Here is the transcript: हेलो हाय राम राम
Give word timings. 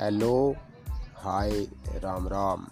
हेलो 0.00 0.34
हाय 1.16 1.50
राम 2.02 2.28
राम 2.28 2.66